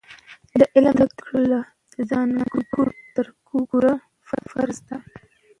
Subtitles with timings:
[0.59, 1.59] د علم زده کړه له
[2.09, 2.59] زانګو
[3.15, 3.93] تر ګوره
[4.51, 4.97] فرض دی.